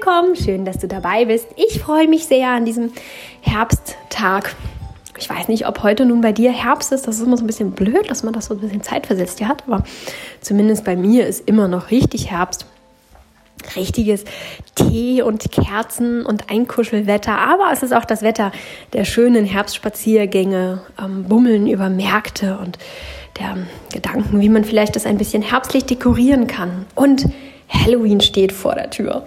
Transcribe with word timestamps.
willkommen, 0.00 0.34
schön, 0.34 0.64
dass 0.64 0.78
du 0.78 0.88
dabei 0.88 1.26
bist. 1.26 1.46
Ich 1.56 1.78
freue 1.78 2.08
mich 2.08 2.24
sehr 2.24 2.48
an 2.48 2.64
diesem 2.64 2.90
Herbsttag. 3.42 4.56
Ich 5.18 5.28
weiß 5.28 5.48
nicht, 5.48 5.66
ob 5.66 5.82
heute 5.82 6.06
nun 6.06 6.22
bei 6.22 6.32
dir 6.32 6.52
Herbst 6.52 6.90
ist. 6.90 7.06
Das 7.06 7.16
ist 7.16 7.26
immer 7.26 7.36
so 7.36 7.44
ein 7.44 7.46
bisschen 7.46 7.72
blöd, 7.72 8.08
dass 8.08 8.22
man 8.22 8.32
das 8.32 8.46
so 8.46 8.54
ein 8.54 8.60
bisschen 8.60 8.82
zeitversetzt 8.82 9.42
hat. 9.42 9.62
Aber 9.66 9.84
zumindest 10.40 10.86
bei 10.86 10.96
mir 10.96 11.26
ist 11.26 11.46
immer 11.46 11.68
noch 11.68 11.90
richtig 11.90 12.30
Herbst. 12.30 12.64
Richtiges 13.76 14.24
Tee 14.74 15.20
und 15.20 15.52
Kerzen 15.52 16.24
und 16.24 16.50
Einkuschelwetter. 16.50 17.36
Aber 17.36 17.68
es 17.70 17.82
ist 17.82 17.92
auch 17.92 18.06
das 18.06 18.22
Wetter 18.22 18.52
der 18.94 19.04
schönen 19.04 19.44
Herbstspaziergänge, 19.44 20.80
ähm, 20.98 21.24
Bummeln 21.24 21.66
über 21.66 21.90
Märkte 21.90 22.56
und 22.56 22.78
der 23.38 23.58
Gedanken, 23.92 24.40
wie 24.40 24.48
man 24.48 24.64
vielleicht 24.64 24.96
das 24.96 25.04
ein 25.04 25.18
bisschen 25.18 25.42
herbstlich 25.42 25.84
dekorieren 25.84 26.46
kann. 26.46 26.86
Und 26.94 27.26
Halloween 27.68 28.22
steht 28.22 28.52
vor 28.52 28.74
der 28.74 28.88
Tür. 28.88 29.26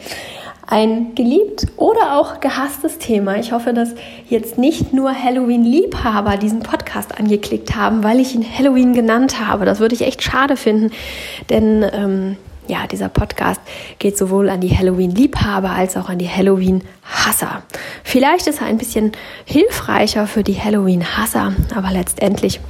Ein 0.65 1.13
geliebt 1.13 1.67
oder 1.75 2.17
auch 2.17 2.39
gehasstes 2.39 2.97
Thema. 2.97 3.35
Ich 3.35 3.51
hoffe, 3.51 3.73
dass 3.73 3.95
jetzt 4.29 4.57
nicht 4.57 4.93
nur 4.93 5.13
Halloween-Liebhaber 5.13 6.37
diesen 6.37 6.61
Podcast 6.61 7.19
angeklickt 7.19 7.75
haben, 7.75 8.03
weil 8.03 8.19
ich 8.19 8.33
ihn 8.33 8.45
Halloween 8.45 8.93
genannt 8.93 9.45
habe. 9.45 9.65
Das 9.65 9.79
würde 9.79 9.93
ich 9.93 10.01
echt 10.01 10.23
schade 10.23 10.55
finden, 10.55 10.91
denn 11.49 11.85
ähm, 11.93 12.37
ja, 12.67 12.87
dieser 12.87 13.09
Podcast 13.09 13.59
geht 13.99 14.17
sowohl 14.17 14.49
an 14.49 14.61
die 14.61 14.75
Halloween-Liebhaber 14.75 15.69
als 15.69 15.97
auch 15.97 16.07
an 16.07 16.17
die 16.17 16.29
Halloween-Hasser. 16.29 17.63
Vielleicht 18.03 18.47
ist 18.47 18.61
er 18.61 18.67
ein 18.67 18.77
bisschen 18.77 19.11
hilfreicher 19.43 20.27
für 20.27 20.43
die 20.43 20.59
Halloween-Hasser, 20.59 21.53
aber 21.75 21.91
letztendlich 21.91 22.61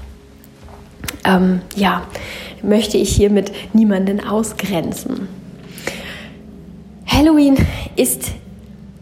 ähm, 1.26 1.62
ja, 1.76 2.02
möchte 2.64 2.98
ich 2.98 3.16
hiermit 3.16 3.52
niemanden 3.74 4.26
ausgrenzen. 4.26 5.43
Halloween 7.14 7.58
ist 7.96 8.32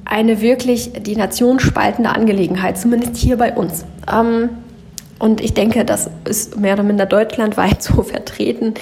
eine 0.04 0.42
wirklich 0.42 0.92
die 1.02 1.16
Nation 1.16 1.60
spaltende 1.60 2.10
Angelegenheit, 2.10 2.78
zumindest 2.78 3.16
hier 3.16 3.38
bei 3.38 3.54
uns. 3.54 3.86
Ähm, 4.12 4.50
und 5.18 5.40
ich 5.40 5.54
denke, 5.54 5.86
das 5.86 6.10
ist 6.26 6.60
mehr 6.60 6.74
oder 6.74 6.84
minder 6.84 7.06
deutschlandweit 7.06 7.82
so 7.84 8.04
vertreten. 8.04 8.74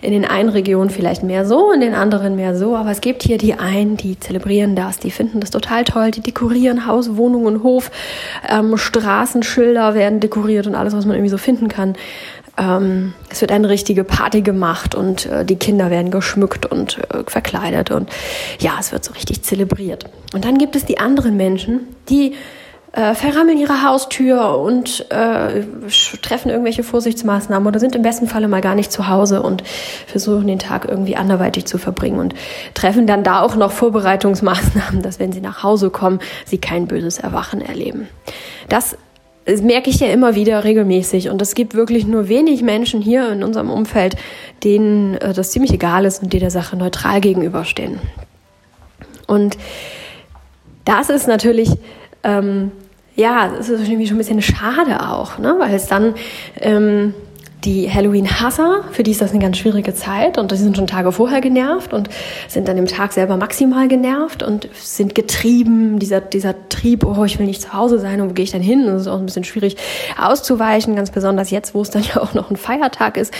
In 0.00 0.10
den 0.10 0.24
einen 0.24 0.48
Regionen 0.48 0.90
vielleicht 0.90 1.22
mehr 1.22 1.46
so, 1.46 1.72
in 1.72 1.80
den 1.80 1.94
anderen 1.94 2.36
mehr 2.36 2.56
so. 2.56 2.76
Aber 2.76 2.90
es 2.90 3.00
gibt 3.00 3.22
hier 3.22 3.38
die 3.38 3.54
einen, 3.54 3.96
die 3.96 4.18
zelebrieren 4.18 4.74
das, 4.74 4.98
die 4.98 5.10
finden 5.10 5.40
das 5.40 5.50
total 5.50 5.84
toll, 5.84 6.10
die 6.10 6.20
dekorieren 6.20 6.86
Haus, 6.86 7.16
Wohnung 7.16 7.46
und 7.46 7.62
Hof. 7.62 7.90
Ähm, 8.48 8.76
Straßenschilder 8.76 9.94
werden 9.94 10.20
dekoriert 10.20 10.66
und 10.66 10.74
alles, 10.74 10.94
was 10.94 11.06
man 11.06 11.14
irgendwie 11.14 11.30
so 11.30 11.38
finden 11.38 11.68
kann. 11.68 11.94
Ähm, 12.56 13.14
es 13.30 13.40
wird 13.40 13.52
eine 13.52 13.68
richtige 13.68 14.04
Party 14.04 14.42
gemacht 14.42 14.94
und 14.94 15.26
äh, 15.26 15.44
die 15.44 15.56
Kinder 15.56 15.90
werden 15.90 16.10
geschmückt 16.10 16.66
und 16.66 16.98
äh, 17.10 17.24
verkleidet 17.26 17.90
und 17.90 18.10
ja, 18.60 18.76
es 18.78 18.92
wird 18.92 19.04
so 19.04 19.12
richtig 19.12 19.42
zelebriert. 19.42 20.04
Und 20.32 20.44
dann 20.44 20.58
gibt 20.58 20.76
es 20.76 20.84
die 20.84 20.98
anderen 20.98 21.36
Menschen, 21.36 21.80
die 22.08 22.34
äh, 22.94 23.14
verrammeln 23.14 23.58
ihre 23.58 23.82
Haustür 23.82 24.56
und 24.58 25.10
äh, 25.10 25.64
treffen 26.22 26.48
irgendwelche 26.48 26.84
Vorsichtsmaßnahmen 26.84 27.66
oder 27.66 27.80
sind 27.80 27.96
im 27.96 28.02
besten 28.02 28.28
Falle 28.28 28.46
mal 28.46 28.60
gar 28.60 28.76
nicht 28.76 28.92
zu 28.92 29.08
Hause 29.08 29.42
und 29.42 29.64
versuchen 30.06 30.46
den 30.46 30.60
Tag 30.60 30.86
irgendwie 30.88 31.16
anderweitig 31.16 31.64
zu 31.64 31.78
verbringen 31.78 32.20
und 32.20 32.34
treffen 32.74 33.08
dann 33.08 33.24
da 33.24 33.40
auch 33.40 33.56
noch 33.56 33.72
Vorbereitungsmaßnahmen, 33.72 35.02
dass 35.02 35.18
wenn 35.18 35.32
sie 35.32 35.40
nach 35.40 35.64
Hause 35.64 35.90
kommen, 35.90 36.20
sie 36.44 36.58
kein 36.58 36.86
böses 36.86 37.18
Erwachen 37.18 37.60
erleben. 37.60 38.06
Das 38.68 38.96
das 39.44 39.62
merke 39.62 39.90
ich 39.90 40.00
ja 40.00 40.08
immer 40.08 40.34
wieder 40.34 40.64
regelmäßig. 40.64 41.28
Und 41.28 41.42
es 41.42 41.54
gibt 41.54 41.74
wirklich 41.74 42.06
nur 42.06 42.28
wenig 42.28 42.62
Menschen 42.62 43.02
hier 43.02 43.30
in 43.30 43.42
unserem 43.42 43.70
Umfeld, 43.70 44.16
denen 44.62 45.14
äh, 45.16 45.32
das 45.32 45.50
ziemlich 45.50 45.72
egal 45.72 46.04
ist 46.04 46.22
und 46.22 46.32
die 46.32 46.38
der 46.38 46.50
Sache 46.50 46.76
neutral 46.76 47.20
gegenüberstehen. 47.20 47.98
Und 49.26 49.56
das 50.84 51.10
ist 51.10 51.26
natürlich, 51.26 51.70
ähm, 52.22 52.70
ja, 53.16 53.48
das 53.56 53.68
ist 53.68 53.88
irgendwie 53.88 54.06
schon 54.06 54.16
ein 54.16 54.18
bisschen 54.18 54.42
schade 54.42 55.08
auch, 55.08 55.38
ne? 55.38 55.56
weil 55.58 55.74
es 55.74 55.86
dann 55.86 56.14
ähm, 56.60 57.14
die 57.64 57.90
Halloween-Hasser, 57.90 58.84
für 58.92 59.02
die 59.02 59.12
ist 59.12 59.20
das 59.20 59.30
eine 59.30 59.40
ganz 59.40 59.56
schwierige 59.56 59.94
Zeit 59.94 60.36
und 60.36 60.52
die 60.52 60.56
sind 60.56 60.76
schon 60.76 60.86
Tage 60.86 61.12
vorher 61.12 61.40
genervt 61.40 61.92
und 61.94 62.10
sind 62.48 62.68
dann 62.68 62.76
im 62.76 62.86
Tag 62.86 63.12
selber 63.12 63.36
maximal 63.36 63.88
genervt 63.88 64.42
und 64.42 64.68
sind 64.74 65.14
getrieben, 65.14 65.98
dieser, 65.98 66.20
dieser 66.20 66.54
Trieb, 66.68 67.04
oh, 67.04 67.24
ich 67.24 67.38
will 67.38 67.46
nicht 67.46 67.62
zu 67.62 67.72
Hause 67.72 67.98
sein 67.98 68.20
und 68.20 68.30
wo 68.30 68.34
gehe 68.34 68.44
ich 68.44 68.50
dann 68.50 68.60
hin? 68.60 68.86
Das 68.86 69.02
ist 69.02 69.08
auch 69.08 69.18
ein 69.18 69.26
bisschen 69.26 69.44
schwierig 69.44 69.76
auszuweichen, 70.20 70.94
ganz 70.94 71.10
besonders 71.10 71.50
jetzt, 71.50 71.74
wo 71.74 71.80
es 71.80 71.90
dann 71.90 72.02
ja 72.14 72.20
auch 72.20 72.34
noch 72.34 72.50
ein 72.50 72.56
Feiertag 72.56 73.16
ist. 73.16 73.32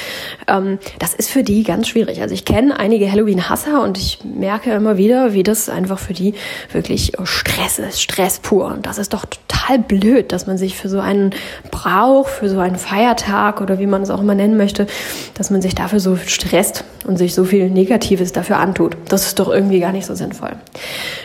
Ähm, 0.48 0.78
das 0.98 1.14
ist 1.14 1.30
für 1.30 1.42
die 1.42 1.62
ganz 1.62 1.88
schwierig. 1.88 2.22
Also 2.22 2.34
ich 2.34 2.44
kenne 2.44 2.78
einige 2.78 3.10
Halloween-Hasser 3.10 3.82
und 3.82 3.98
ich 3.98 4.20
merke 4.24 4.72
immer 4.72 4.96
wieder, 4.96 5.34
wie 5.34 5.42
das 5.42 5.68
einfach 5.68 5.98
für 5.98 6.14
die 6.14 6.34
wirklich 6.72 7.12
Stress 7.24 7.78
ist, 7.78 8.00
Stress 8.00 8.38
pur. 8.38 8.66
Und 8.66 8.86
das 8.86 8.96
ist 8.96 9.12
doch 9.12 9.26
total 9.26 9.78
blöd, 9.78 10.32
dass 10.32 10.46
man 10.46 10.56
sich 10.56 10.76
für 10.76 10.88
so 10.88 11.00
einen 11.00 11.34
Brauch, 11.70 12.28
für 12.28 12.48
so 12.48 12.58
einen 12.58 12.76
Feiertag 12.76 13.60
oder 13.60 13.78
wie 13.78 13.86
man 13.86 14.02
es 14.02 14.13
auch 14.14 14.20
immer 14.20 14.34
nennen 14.34 14.56
möchte, 14.56 14.86
dass 15.34 15.50
man 15.50 15.60
sich 15.60 15.74
dafür 15.74 16.00
so 16.00 16.16
stresst 16.16 16.84
und 17.06 17.16
sich 17.16 17.34
so 17.34 17.44
viel 17.44 17.70
Negatives 17.70 18.32
dafür 18.32 18.58
antut. 18.58 18.96
Das 19.08 19.26
ist 19.26 19.38
doch 19.38 19.48
irgendwie 19.48 19.80
gar 19.80 19.92
nicht 19.92 20.06
so 20.06 20.14
sinnvoll. 20.14 20.52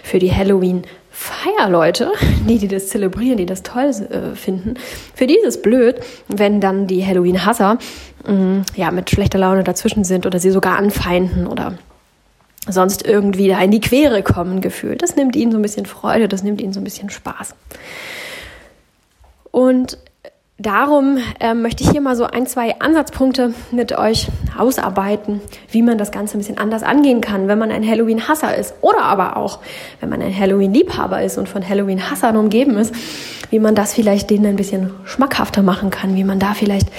Für 0.03 0.19
die 0.19 0.33
Halloween 0.33 0.83
Feierleute, 1.11 2.11
die, 2.47 2.57
die 2.57 2.67
das 2.67 2.87
zelebrieren, 2.87 3.37
die 3.37 3.45
das 3.45 3.61
toll 3.61 3.89
äh, 3.89 4.35
finden, 4.35 4.75
für 5.13 5.27
die 5.27 5.35
ist 5.35 5.45
es 5.45 5.61
blöd, 5.61 5.99
wenn 6.27 6.61
dann 6.61 6.87
die 6.87 7.05
Halloween-Hasser 7.05 7.77
mm, 8.25 8.61
ja, 8.75 8.91
mit 8.91 9.09
schlechter 9.09 9.37
Laune 9.37 9.63
dazwischen 9.63 10.03
sind 10.05 10.25
oder 10.25 10.39
sie 10.39 10.51
sogar 10.51 10.77
anfeinden 10.77 11.45
oder 11.45 11.73
sonst 12.67 13.05
irgendwie 13.05 13.47
da 13.47 13.59
in 13.61 13.71
die 13.71 13.81
Quere 13.81 14.23
kommen 14.23 14.61
gefühlt. 14.61 15.01
Das 15.01 15.15
nimmt 15.15 15.35
ihnen 15.35 15.51
so 15.51 15.57
ein 15.57 15.61
bisschen 15.61 15.85
Freude, 15.85 16.27
das 16.27 16.43
nimmt 16.43 16.61
ihnen 16.61 16.73
so 16.73 16.79
ein 16.79 16.83
bisschen 16.83 17.09
Spaß. 17.09 17.53
Und 19.51 19.97
darum 20.59 21.17
äh, 21.39 21.53
möchte 21.53 21.83
ich 21.83 21.89
hier 21.89 22.01
mal 22.01 22.15
so 22.15 22.25
ein, 22.25 22.45
zwei 22.45 22.79
Ansatzpunkte 22.79 23.53
mit 23.71 23.97
euch 23.97 24.27
ausarbeiten, 24.57 25.41
wie 25.71 25.81
man 25.81 25.97
das 25.97 26.11
Ganze 26.11 26.37
ein 26.37 26.39
bisschen 26.39 26.57
anders 26.57 26.83
angehen 26.83 27.21
kann, 27.21 27.47
wenn 27.47 27.57
man 27.57 27.71
ein 27.71 27.87
Halloween-Hasser 27.87 28.55
ist 28.55 28.75
oder 28.81 29.03
aber 29.03 29.37
auch, 29.37 29.59
wenn 30.01 30.09
man 30.09 30.21
ein 30.21 30.37
Halloween-Liebhaber 30.37 31.23
ist 31.23 31.37
und 31.37 31.47
von 31.47 31.67
Halloween-Hassern 31.67 32.35
umgeben 32.35 32.77
ist, 32.77 32.93
wie 33.49 33.59
man 33.59 33.73
das 33.73 33.93
vielleicht 33.93 34.29
denen 34.29 34.45
ein 34.45 34.55
bisschen 34.57 34.91
schmackhafter 35.05 35.63
machen 35.63 35.89
kann, 35.89 36.15
wie 36.15 36.25
man 36.25 36.39
da 36.39 36.53
vielleicht 36.53 36.89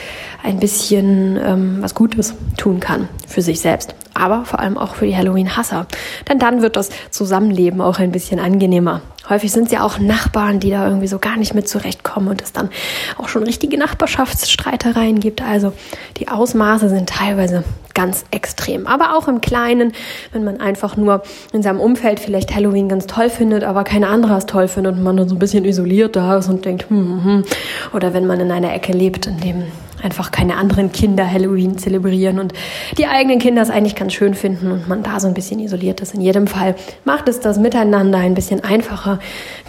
ein 0.42 0.58
bisschen 0.58 1.38
ähm, 1.42 1.78
was 1.80 1.94
Gutes 1.94 2.34
tun 2.56 2.80
kann 2.80 3.08
für 3.28 3.42
sich 3.42 3.60
selbst, 3.60 3.94
aber 4.14 4.46
vor 4.46 4.58
allem 4.58 4.78
auch 4.78 4.94
für 4.94 5.06
die 5.06 5.16
Halloween-Hasser. 5.16 5.86
Denn 6.28 6.38
dann 6.38 6.62
wird 6.62 6.76
das 6.76 6.88
Zusammenleben 7.10 7.82
auch 7.82 7.98
ein 7.98 8.10
bisschen 8.10 8.40
angenehmer. 8.40 9.02
Häufig 9.30 9.52
sind 9.52 9.66
es 9.66 9.72
ja 9.72 9.82
auch 9.82 9.98
Nachbarn, 9.98 10.60
die 10.60 10.70
da 10.70 10.86
irgendwie 10.86 11.06
so 11.06 11.18
gar 11.18 11.36
nicht 11.36 11.54
mit 11.54 11.68
zurechtkommen 11.68 12.28
und 12.28 12.42
es 12.42 12.52
dann 12.52 12.68
auch 13.16 13.28
schon 13.28 13.44
richtige 13.44 13.78
Nachbarschaftsstreitereien 13.78 15.20
gibt. 15.20 15.40
Also 15.40 15.72
die 16.18 16.28
Ausmaße 16.28 16.88
sind 16.88 17.08
teilweise 17.08 17.64
ganz 17.94 18.24
extrem. 18.32 18.86
Aber 18.86 19.16
auch 19.16 19.28
im 19.28 19.40
Kleinen, 19.40 19.92
wenn 20.32 20.42
man 20.42 20.60
einfach 20.60 20.96
nur 20.96 21.22
in 21.52 21.62
seinem 21.62 21.80
Umfeld 21.80 22.18
vielleicht 22.18 22.54
Halloween 22.54 22.88
ganz 22.88 23.06
toll 23.06 23.30
findet, 23.30 23.62
aber 23.62 23.84
keine 23.84 24.08
andere 24.08 24.36
es 24.36 24.46
toll 24.46 24.68
findet 24.68 24.96
und 24.96 25.02
man 25.02 25.16
dann 25.16 25.28
so 25.28 25.36
ein 25.36 25.38
bisschen 25.38 25.64
isoliert 25.64 26.16
da 26.16 26.38
ist 26.38 26.48
und 26.48 26.64
denkt, 26.64 26.90
hm, 26.90 27.24
hm, 27.24 27.44
oder 27.92 28.12
wenn 28.12 28.26
man 28.26 28.40
in 28.40 28.50
einer 28.50 28.74
Ecke 28.74 28.92
lebt, 28.92 29.26
in 29.26 29.38
dem 29.38 29.64
einfach 30.02 30.30
keine 30.30 30.56
anderen 30.56 30.92
Kinder 30.92 31.30
Halloween 31.30 31.78
zelebrieren 31.78 32.38
und 32.38 32.52
die 32.98 33.06
eigenen 33.06 33.38
Kinder 33.38 33.62
es 33.62 33.70
eigentlich 33.70 33.94
ganz 33.94 34.12
schön 34.12 34.34
finden 34.34 34.70
und 34.70 34.88
man 34.88 35.02
da 35.02 35.20
so 35.20 35.28
ein 35.28 35.34
bisschen 35.34 35.60
isoliert 35.60 36.00
ist. 36.00 36.14
In 36.14 36.20
jedem 36.20 36.46
Fall 36.46 36.74
macht 37.04 37.28
es 37.28 37.40
das 37.40 37.58
Miteinander 37.58 38.18
ein 38.18 38.34
bisschen 38.34 38.62
einfacher, 38.64 39.18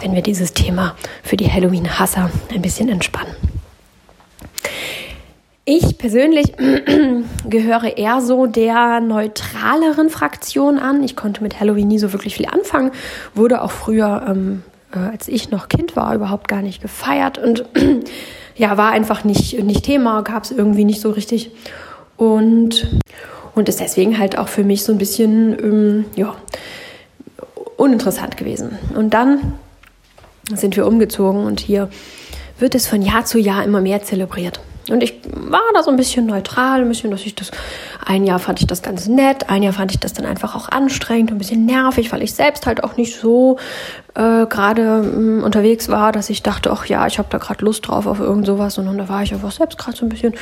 wenn 0.00 0.14
wir 0.14 0.22
dieses 0.22 0.52
Thema 0.52 0.94
für 1.22 1.36
die 1.36 1.50
Halloween-Hasser 1.50 2.30
ein 2.52 2.62
bisschen 2.62 2.88
entspannen. 2.88 3.34
Ich 5.64 5.96
persönlich 5.96 6.54
gehöre 7.48 7.96
eher 7.96 8.20
so 8.20 8.46
der 8.46 8.98
neutraleren 8.98 10.10
Fraktion 10.10 10.78
an. 10.78 11.04
Ich 11.04 11.14
konnte 11.14 11.40
mit 11.40 11.60
Halloween 11.60 11.86
nie 11.86 12.00
so 12.00 12.12
wirklich 12.12 12.34
viel 12.34 12.46
anfangen, 12.46 12.90
wurde 13.34 13.62
auch 13.62 13.70
früher, 13.70 14.26
ähm, 14.28 14.64
äh, 14.92 14.98
als 14.98 15.28
ich 15.28 15.50
noch 15.50 15.68
Kind 15.68 15.96
war, 15.96 16.14
überhaupt 16.14 16.48
gar 16.48 16.62
nicht 16.62 16.82
gefeiert 16.82 17.38
und 17.38 17.64
ja, 18.56 18.76
war 18.76 18.92
einfach 18.92 19.24
nicht, 19.24 19.62
nicht 19.62 19.84
Thema, 19.84 20.22
gab 20.22 20.44
es 20.44 20.50
irgendwie 20.50 20.84
nicht 20.84 21.00
so 21.00 21.10
richtig. 21.10 21.50
Und, 22.16 23.00
und 23.54 23.68
ist 23.68 23.80
deswegen 23.80 24.18
halt 24.18 24.38
auch 24.38 24.48
für 24.48 24.64
mich 24.64 24.84
so 24.84 24.92
ein 24.92 24.98
bisschen, 24.98 25.58
ähm, 25.58 26.04
ja, 26.14 26.34
uninteressant 27.76 28.36
gewesen. 28.36 28.78
Und 28.94 29.14
dann 29.14 29.54
sind 30.54 30.76
wir 30.76 30.86
umgezogen 30.86 31.44
und 31.44 31.60
hier 31.60 31.88
wird 32.58 32.74
es 32.74 32.86
von 32.86 33.02
Jahr 33.02 33.24
zu 33.24 33.38
Jahr 33.38 33.64
immer 33.64 33.80
mehr 33.80 34.02
zelebriert. 34.02 34.60
Und 34.90 35.02
ich 35.02 35.20
war 35.32 35.60
da 35.74 35.82
so 35.82 35.90
ein 35.90 35.96
bisschen 35.96 36.26
neutral, 36.26 36.80
ein 36.80 36.88
bisschen, 36.88 37.10
dass 37.12 37.22
ich 37.22 37.34
das, 37.36 37.52
ein 38.04 38.24
Jahr 38.24 38.40
fand 38.40 38.60
ich 38.60 38.66
das 38.66 38.82
ganz 38.82 39.06
nett, 39.06 39.48
ein 39.48 39.62
Jahr 39.62 39.72
fand 39.72 39.92
ich 39.92 40.00
das 40.00 40.12
dann 40.12 40.26
einfach 40.26 40.56
auch 40.56 40.68
anstrengend, 40.68 41.30
ein 41.30 41.38
bisschen 41.38 41.66
nervig, 41.66 42.12
weil 42.12 42.22
ich 42.22 42.34
selbst 42.34 42.66
halt 42.66 42.82
auch 42.82 42.96
nicht 42.96 43.16
so 43.16 43.58
äh, 44.14 44.46
gerade 44.46 45.02
mm, 45.02 45.44
unterwegs 45.44 45.88
war, 45.88 46.10
dass 46.10 46.30
ich 46.30 46.42
dachte, 46.42 46.72
ach 46.72 46.86
ja, 46.86 47.06
ich 47.06 47.18
habe 47.18 47.28
da 47.30 47.38
gerade 47.38 47.64
Lust 47.64 47.86
drauf 47.86 48.06
auf 48.06 48.18
irgend 48.18 48.46
sowas, 48.46 48.74
sondern 48.74 48.98
da 48.98 49.08
war 49.08 49.22
ich 49.22 49.32
einfach 49.32 49.52
selbst 49.52 49.78
gerade 49.78 49.96
so 49.96 50.04
ein 50.04 50.08
bisschen 50.08 50.34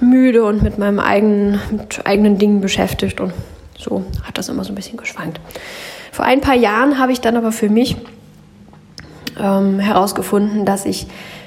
müde 0.00 0.44
und 0.44 0.62
mit 0.62 0.78
meinem 0.78 0.98
eigenen, 0.98 1.60
mit 1.70 2.06
eigenen 2.06 2.38
Dingen 2.38 2.62
beschäftigt 2.62 3.20
und 3.20 3.34
so 3.78 4.04
hat 4.22 4.38
das 4.38 4.48
immer 4.48 4.64
so 4.64 4.72
ein 4.72 4.76
bisschen 4.76 4.96
geschwankt. 4.96 5.38
Vor 6.12 6.24
ein 6.24 6.40
paar 6.40 6.56
Jahren 6.56 6.98
habe 6.98 7.12
ich 7.12 7.20
dann 7.20 7.36
aber 7.36 7.52
für 7.52 7.68
mich 7.68 7.96
ähm, 9.38 9.78
herausgefunden, 9.80 10.64
dass 10.64 10.86
ich 10.86 11.06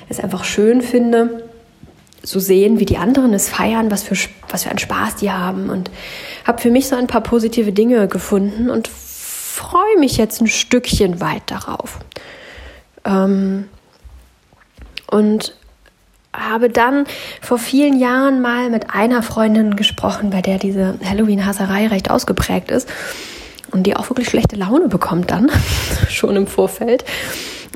es 0.09 0.19
einfach 0.19 0.43
schön 0.43 0.81
finde, 0.81 1.44
zu 2.25 2.39
sehen, 2.39 2.79
wie 2.79 2.85
die 2.85 2.97
anderen 2.97 3.33
es 3.33 3.49
feiern, 3.49 3.91
was 3.91 4.03
für, 4.03 4.15
was 4.49 4.63
für 4.63 4.69
einen 4.69 4.79
Spaß 4.79 5.17
die 5.17 5.31
haben 5.31 5.69
und 5.69 5.91
habe 6.45 6.61
für 6.61 6.71
mich 6.71 6.87
so 6.87 6.95
ein 6.95 7.07
paar 7.07 7.21
positive 7.21 7.71
Dinge 7.71 8.07
gefunden 8.07 8.69
und 8.69 8.87
freue 8.87 9.97
mich 9.99 10.17
jetzt 10.17 10.41
ein 10.41 10.47
Stückchen 10.47 11.21
weit 11.21 11.43
darauf. 11.47 11.99
Ähm, 13.05 13.69
und 15.07 15.55
habe 16.33 16.69
dann 16.69 17.05
vor 17.41 17.57
vielen 17.57 17.97
Jahren 17.97 18.41
mal 18.41 18.69
mit 18.69 18.93
einer 18.93 19.23
Freundin 19.23 19.75
gesprochen, 19.75 20.31
bei 20.31 20.41
der 20.41 20.57
diese 20.57 20.99
Halloween-Hasserei 21.03 21.87
recht 21.87 22.11
ausgeprägt 22.11 22.71
ist 22.71 22.89
und 23.71 23.83
die 23.83 23.95
auch 23.95 24.09
wirklich 24.09 24.29
schlechte 24.29 24.55
Laune 24.55 24.87
bekommt 24.87 25.31
dann, 25.31 25.49
schon 26.09 26.35
im 26.35 26.47
Vorfeld. 26.47 27.05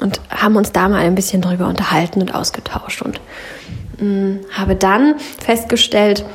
Und 0.01 0.21
haben 0.29 0.55
uns 0.55 0.71
da 0.71 0.87
mal 0.87 0.99
ein 0.99 1.15
bisschen 1.15 1.41
drüber 1.41 1.67
unterhalten 1.67 2.21
und 2.21 2.33
ausgetauscht 2.33 3.01
und 3.01 3.19
mh, 3.99 4.07
mm, 4.07 4.39
habe 4.51 4.75
dann 4.75 5.15
festgestellt, 5.43 6.25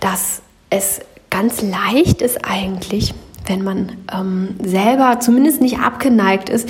dass 0.00 0.42
es 0.70 1.00
ganz 1.30 1.62
leicht 1.62 2.22
ist 2.22 2.44
eigentlich, 2.44 3.14
wenn 3.46 3.62
man 3.62 3.92
ähm, 4.12 4.56
selber 4.62 5.18
zumindest 5.20 5.60
nicht 5.60 5.78
abgeneigt 5.78 6.48
ist, 6.48 6.68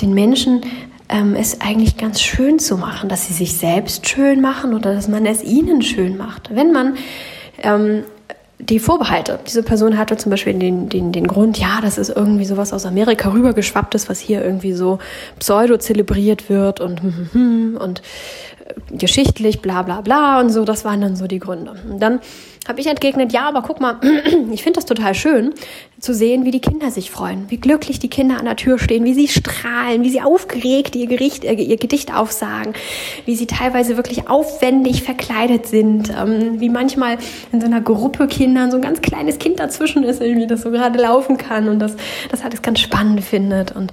den 0.00 0.14
Menschen 0.14 0.62
ähm, 1.08 1.34
es 1.34 1.60
eigentlich 1.60 1.96
ganz 1.96 2.20
schön 2.20 2.58
zu 2.58 2.76
machen, 2.76 3.08
dass 3.08 3.26
sie 3.26 3.32
sich 3.32 3.56
selbst 3.56 4.08
schön 4.08 4.40
machen 4.40 4.74
oder 4.74 4.94
dass 4.94 5.08
man 5.08 5.26
es 5.26 5.42
ihnen 5.42 5.82
schön 5.82 6.16
macht. 6.16 6.54
Wenn 6.54 6.72
man 6.72 6.96
ähm, 7.62 8.04
die 8.60 8.80
Vorbehalte. 8.80 9.38
Diese 9.46 9.62
Person 9.62 9.96
hatte 9.96 10.16
zum 10.16 10.30
Beispiel 10.30 10.54
den, 10.54 10.88
den, 10.88 11.12
den 11.12 11.28
Grund, 11.28 11.58
ja, 11.58 11.80
das 11.80 11.96
ist 11.96 12.08
irgendwie 12.08 12.44
sowas 12.44 12.72
aus 12.72 12.86
Amerika 12.86 13.32
rübergeschwappt 13.32 13.94
ist, 13.94 14.08
was 14.08 14.18
hier 14.18 14.44
irgendwie 14.44 14.72
so 14.72 14.98
pseudo 15.38 15.76
zelebriert 15.76 16.50
wird 16.50 16.80
und, 16.80 17.00
und 17.34 18.00
äh, 18.00 18.57
geschichtlich, 18.90 19.60
bla 19.60 19.82
bla 19.82 20.00
bla 20.00 20.40
und 20.40 20.50
so. 20.50 20.64
Das 20.64 20.84
waren 20.84 21.00
dann 21.00 21.16
so 21.16 21.26
die 21.26 21.38
Gründe. 21.38 21.74
Und 21.90 22.00
dann 22.00 22.20
habe 22.68 22.80
ich 22.80 22.86
entgegnet, 22.86 23.32
ja, 23.32 23.48
aber 23.48 23.62
guck 23.62 23.80
mal, 23.80 23.98
ich 24.52 24.62
finde 24.62 24.76
das 24.76 24.84
total 24.84 25.14
schön 25.14 25.54
zu 25.98 26.12
sehen, 26.12 26.44
wie 26.44 26.50
die 26.50 26.60
Kinder 26.60 26.90
sich 26.90 27.10
freuen, 27.10 27.46
wie 27.48 27.56
glücklich 27.56 27.98
die 27.98 28.10
Kinder 28.10 28.38
an 28.38 28.44
der 28.44 28.56
Tür 28.56 28.78
stehen, 28.78 29.04
wie 29.04 29.14
sie 29.14 29.26
strahlen, 29.26 30.04
wie 30.04 30.10
sie 30.10 30.20
aufgeregt 30.20 30.94
ihr, 30.94 31.06
Gericht, 31.06 31.44
äh, 31.44 31.54
ihr 31.54 31.78
Gedicht 31.78 32.14
aufsagen, 32.14 32.74
wie 33.24 33.34
sie 33.34 33.46
teilweise 33.46 33.96
wirklich 33.96 34.28
aufwendig 34.28 35.02
verkleidet 35.02 35.66
sind, 35.66 36.10
ähm, 36.10 36.60
wie 36.60 36.68
manchmal 36.68 37.16
in 37.52 37.60
so 37.60 37.66
einer 37.66 37.80
Gruppe 37.80 38.28
Kindern 38.28 38.70
so 38.70 38.76
ein 38.76 38.82
ganz 38.82 39.00
kleines 39.00 39.38
Kind 39.38 39.60
dazwischen 39.60 40.04
ist, 40.04 40.20
irgendwie 40.20 40.46
das 40.46 40.62
so 40.62 40.70
gerade 40.70 41.00
laufen 41.00 41.38
kann 41.38 41.68
und 41.68 41.78
das, 41.78 41.96
das 42.30 42.44
alles 42.44 42.60
ganz 42.60 42.80
spannend 42.80 43.24
findet 43.24 43.74
und 43.74 43.92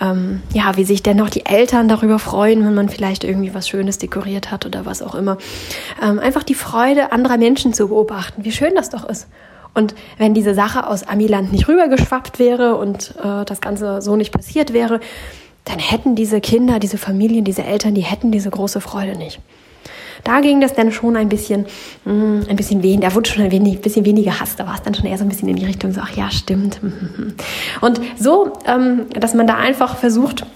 ähm, 0.00 0.42
ja, 0.52 0.76
wie 0.76 0.84
sich 0.84 1.02
dennoch 1.02 1.30
die 1.30 1.46
Eltern 1.46 1.88
darüber 1.88 2.18
freuen, 2.18 2.64
wenn 2.64 2.74
man 2.74 2.88
vielleicht 2.88 3.24
irgendwie 3.24 3.54
was 3.54 3.68
Schönes 3.68 3.98
dekoriert 3.98 4.50
hat 4.50 4.66
oder 4.66 4.86
was 4.86 5.02
auch 5.02 5.14
immer. 5.14 5.38
Ähm, 6.02 6.18
einfach 6.18 6.42
die 6.42 6.54
Freude 6.54 7.12
anderer 7.12 7.38
Menschen 7.38 7.72
zu 7.72 7.88
beobachten, 7.88 8.44
wie 8.44 8.52
schön 8.52 8.74
das 8.74 8.90
doch 8.90 9.08
ist. 9.08 9.28
Und 9.74 9.94
wenn 10.18 10.34
diese 10.34 10.54
Sache 10.54 10.86
aus 10.86 11.02
Amiland 11.02 11.52
nicht 11.52 11.68
rübergeschwappt 11.68 12.38
wäre 12.38 12.76
und 12.76 13.14
äh, 13.22 13.44
das 13.44 13.60
Ganze 13.60 14.00
so 14.00 14.16
nicht 14.16 14.32
passiert 14.32 14.72
wäre, 14.72 15.00
dann 15.64 15.78
hätten 15.78 16.14
diese 16.14 16.40
Kinder, 16.40 16.78
diese 16.78 16.98
Familien, 16.98 17.44
diese 17.44 17.64
Eltern, 17.64 17.94
die 17.94 18.02
hätten 18.02 18.30
diese 18.30 18.50
große 18.50 18.80
Freude 18.80 19.16
nicht. 19.18 19.40
Da 20.24 20.40
ging 20.40 20.60
das 20.60 20.74
dann 20.74 20.90
schon 20.90 21.16
ein 21.16 21.28
bisschen, 21.28 21.66
mh, 22.04 22.12
mm, 22.12 22.46
ein 22.48 22.56
bisschen 22.56 22.82
weniger, 22.82 23.08
da 23.08 23.14
wurde 23.14 23.30
schon 23.30 23.44
ein 23.44 23.50
wenig, 23.50 23.80
bisschen 23.80 24.04
weniger 24.04 24.40
Hass, 24.40 24.56
da 24.56 24.66
war 24.66 24.74
es 24.74 24.82
dann 24.82 24.94
schon 24.94 25.04
eher 25.04 25.18
so 25.18 25.24
ein 25.24 25.28
bisschen 25.28 25.48
in 25.48 25.56
die 25.56 25.66
Richtung 25.66 25.92
so, 25.92 26.00
ach 26.02 26.16
ja, 26.16 26.30
stimmt. 26.30 26.80
Und 27.80 28.00
so, 28.18 28.52
ähm, 28.66 29.06
dass 29.10 29.34
man 29.34 29.46
da 29.46 29.56
einfach 29.56 29.96
versucht, 29.96 30.46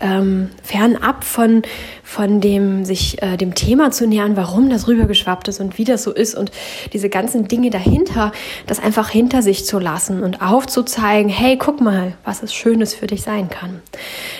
ähm, 0.00 0.50
fernab 0.62 1.24
von, 1.24 1.62
von 2.02 2.40
dem, 2.40 2.84
sich 2.84 3.22
äh, 3.22 3.36
dem 3.36 3.54
Thema 3.54 3.90
zu 3.90 4.06
nähern, 4.06 4.36
warum 4.36 4.70
das 4.70 4.88
rübergeschwappt 4.88 5.48
ist 5.48 5.60
und 5.60 5.78
wie 5.78 5.84
das 5.84 6.02
so 6.02 6.12
ist 6.12 6.34
und 6.34 6.50
diese 6.92 7.08
ganzen 7.08 7.48
Dinge 7.48 7.70
dahinter, 7.70 8.32
das 8.66 8.80
einfach 8.80 9.08
hinter 9.08 9.42
sich 9.42 9.64
zu 9.64 9.78
lassen 9.78 10.22
und 10.22 10.42
aufzuzeigen, 10.42 11.30
hey, 11.30 11.56
guck 11.56 11.80
mal, 11.80 12.14
was 12.24 12.42
es 12.42 12.54
Schönes 12.54 12.94
für 12.94 13.06
dich 13.06 13.22
sein 13.22 13.48
kann. 13.48 13.80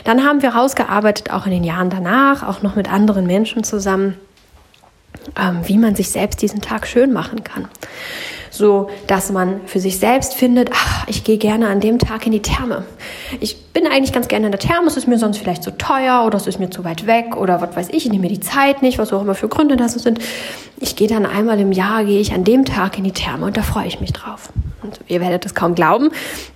Dann 0.04 0.24
haben 0.24 0.42
wir 0.42 0.50
rausgearbeitet, 0.50 1.30
auch 1.30 1.46
in 1.46 1.52
den 1.52 1.64
Jahren 1.64 1.90
danach, 1.90 2.46
auch 2.46 2.62
noch 2.62 2.76
mit 2.76 2.92
anderen 2.92 3.26
Menschen 3.26 3.64
zusammen, 3.64 4.16
ähm, 5.40 5.60
wie 5.64 5.78
man 5.78 5.94
sich 5.94 6.10
selbst 6.10 6.42
diesen 6.42 6.60
Tag 6.60 6.86
schön 6.86 7.12
machen 7.12 7.44
kann 7.44 7.68
so 8.56 8.88
dass 9.06 9.30
man 9.30 9.60
für 9.66 9.80
sich 9.80 9.98
selbst 9.98 10.34
findet, 10.34 10.70
ach, 10.72 11.06
ich 11.08 11.24
gehe 11.24 11.38
gerne 11.38 11.68
an 11.68 11.80
dem 11.80 11.98
Tag 11.98 12.26
in 12.26 12.32
die 12.32 12.42
Therme. 12.42 12.84
Ich 13.40 13.72
bin 13.72 13.86
eigentlich 13.86 14.12
ganz 14.12 14.28
gerne 14.28 14.46
in 14.46 14.52
der 14.52 14.60
Therme, 14.60 14.86
es 14.86 14.96
ist 14.96 15.06
mir 15.06 15.18
sonst 15.18 15.38
vielleicht 15.38 15.62
zu 15.62 15.76
teuer 15.76 16.24
oder 16.26 16.36
es 16.36 16.46
ist 16.46 16.58
mir 16.58 16.70
zu 16.70 16.84
weit 16.84 17.06
weg 17.06 17.36
oder 17.36 17.60
was 17.60 17.76
weiß 17.76 17.88
ich, 17.90 18.06
ich 18.06 18.10
nehme 18.10 18.22
mir 18.22 18.28
die 18.28 18.40
Zeit 18.40 18.82
nicht, 18.82 18.98
was 18.98 19.12
auch 19.12 19.22
immer 19.22 19.34
für 19.34 19.48
Gründe 19.48 19.76
das 19.76 19.94
sind. 19.94 20.18
Ich 20.78 20.96
gehe 20.96 21.08
dann 21.08 21.26
einmal 21.26 21.60
im 21.60 21.72
Jahr, 21.72 22.04
gehe 22.04 22.20
ich 22.20 22.32
an 22.32 22.44
dem 22.44 22.64
Tag 22.64 22.98
in 22.98 23.04
die 23.04 23.12
Therme 23.12 23.46
und 23.46 23.56
da 23.56 23.62
freue 23.62 23.86
ich 23.86 24.00
mich 24.00 24.12
drauf. 24.12 24.50
Und 24.82 25.00
ihr 25.08 25.20
werdet 25.20 25.44
es 25.46 25.54
kaum 25.54 25.74
glauben, 25.74 26.10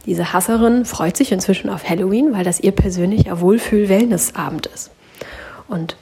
diese 0.07 0.33
Hasserin 0.33 0.85
freut 0.85 1.17
sich 1.17 1.33
inzwischen 1.33 1.71
auf 1.71 1.89
Halloween, 1.89 2.33
weil 2.33 2.45
das 2.45 2.61
ihr 2.61 2.73
persönlicher 2.73 3.41
Wohlfühl-Wellness-Abend 3.41 4.67
ist. 4.67 4.91
Und 5.69 5.97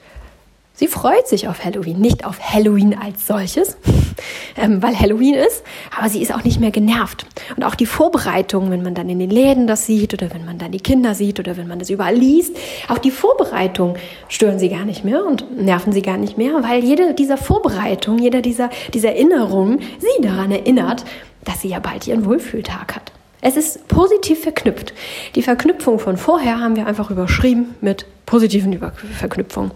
Sie 0.78 0.86
freut 0.86 1.26
sich 1.26 1.48
auf 1.48 1.64
Halloween, 1.64 1.98
nicht 2.00 2.25
auf 2.25 2.38
Halloween 2.38 2.96
als 2.96 3.26
solches, 3.26 3.76
ähm, 4.56 4.80
weil 4.80 4.96
Halloween 4.96 5.34
ist, 5.34 5.64
aber 5.98 6.08
sie 6.08 6.22
ist 6.22 6.32
auch 6.32 6.44
nicht 6.44 6.60
mehr 6.60 6.70
genervt. 6.70 7.26
Und 7.56 7.64
auch 7.64 7.75
die 7.75 7.84
Vorbereitung, 7.84 8.70
wenn 8.70 8.84
man 8.84 8.94
dann 8.94 9.08
in 9.08 9.19
den 9.19 9.28
Läden 9.28 9.66
das 9.66 9.86
sieht 9.86 10.14
oder 10.14 10.32
wenn 10.32 10.44
man 10.44 10.58
dann 10.58 10.70
die 10.70 10.78
Kinder 10.78 11.16
sieht 11.16 11.40
oder 11.40 11.56
wenn 11.56 11.66
man 11.66 11.80
das 11.80 11.90
überall 11.90 12.14
liest, 12.14 12.56
auch 12.86 12.98
die 12.98 13.10
Vorbereitung 13.10 13.96
stören 14.28 14.60
sie 14.60 14.69
gar 14.69 14.84
nicht 14.84 15.04
mehr 15.04 15.26
und 15.26 15.60
nerven 15.60 15.92
sie 15.92 16.02
gar 16.02 16.16
nicht 16.16 16.38
mehr, 16.38 16.62
weil 16.62 16.84
jede 16.84 17.12
dieser 17.12 17.38
Vorbereitung, 17.38 18.20
jeder 18.20 18.40
dieser, 18.40 18.70
dieser 18.94 19.08
Erinnerungen 19.08 19.81
sie 19.98 20.22
daran 20.22 20.52
erinnert, 20.52 21.04
dass 21.44 21.60
sie 21.62 21.70
ja 21.70 21.81
bald 21.81 22.06
ihren 22.06 22.24
Wohlfühltag 22.24 22.94
hat. 22.94 23.18
Es 23.40 23.56
ist 23.56 23.87
positiv 23.88 24.43
verknüpft. 24.43 24.93
Die 25.35 25.43
Verknüpfung 25.43 25.99
von 25.99 26.17
vorher 26.17 26.61
haben 26.61 26.76
wir 26.76 26.87
einfach 26.87 27.11
überschrieben 27.11 27.75
mit 27.81 28.06
positiven 28.26 28.79
Verknüpfungen. 29.17 29.70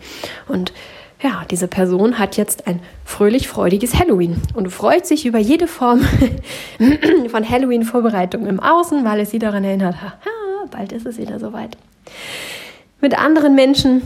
Und 0.48 0.72
ja, 1.22 1.44
diese 1.48 1.68
Person 1.68 2.18
hat 2.18 2.36
jetzt 2.36 2.66
ein 2.66 2.80
fröhlich 3.04 3.46
freudiges 3.46 3.98
Halloween 3.98 4.42
und 4.54 4.70
freut 4.70 5.06
sich 5.06 5.24
über 5.24 5.38
jede 5.38 5.68
Form 5.68 6.00
von 7.28 7.48
Halloween-Vorbereitung 7.48 8.46
im 8.46 8.58
Außen, 8.58 9.04
weil 9.04 9.20
es 9.20 9.30
sie 9.30 9.38
daran 9.38 9.62
erinnert, 9.62 10.02
ha, 10.02 10.14
bald 10.70 10.90
ist 10.90 11.06
es 11.06 11.18
wieder 11.18 11.38
soweit. 11.38 11.76
Mit 13.00 13.16
anderen 13.16 13.54
Menschen 13.54 14.02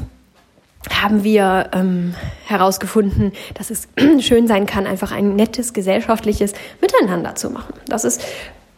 haben 0.91 1.25
wir 1.25 1.71
ähm, 1.73 2.15
herausgefunden, 2.47 3.33
dass 3.55 3.71
es 3.71 3.89
schön 4.21 4.47
sein 4.47 4.67
kann, 4.67 4.87
einfach 4.87 5.13
ein 5.13 5.37
nettes 5.37 5.73
gesellschaftliches 5.73 6.53
Miteinander 6.81 7.35
zu 7.35 7.51
machen. 7.51 7.75
Das 7.89 8.05
ist 8.05 8.23